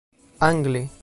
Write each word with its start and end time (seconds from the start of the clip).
angle 0.39 0.85